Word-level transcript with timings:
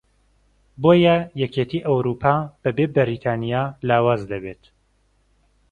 بۆیە 0.81 1.15
یەکێتی 1.41 1.85
ئەوروپا 1.87 2.35
بەبێ 2.63 2.85
بەریتانیا 2.95 3.63
لاواز 3.87 4.21
دەبێت 4.31 4.61